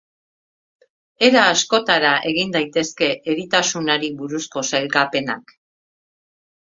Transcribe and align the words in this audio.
Era 1.27 1.43
askotara 1.49 2.13
egin 2.31 2.55
daitezke 2.57 3.11
eritasunari 3.35 4.13
buruzko 4.23 4.65
sailkapenak. 4.71 5.55